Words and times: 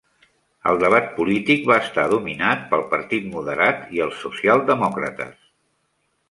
El 0.69 0.77
debat 0.83 1.11
polític 1.17 1.67
va 1.71 1.77
estar 1.87 2.05
dominat 2.13 2.63
pel 2.71 2.85
Partit 2.95 3.29
Moderat 3.35 3.85
i 3.99 4.03
els 4.07 4.19
Socialdemòcrates. 4.25 5.39